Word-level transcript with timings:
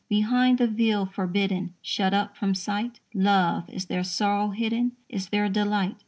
Behind 0.09 0.57
the 0.57 0.65
veil, 0.65 1.05
forbidden, 1.05 1.75
Shut 1.83 2.11
up 2.11 2.35
from 2.35 2.55
sight, 2.55 2.99
Love, 3.13 3.69
is 3.69 3.85
there 3.85 4.03
sorrow 4.03 4.49
hidden, 4.49 4.93
Is 5.09 5.29
there 5.29 5.47
delight? 5.47 5.95